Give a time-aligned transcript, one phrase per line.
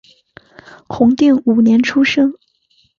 [0.87, 2.33] 弘定五年出生。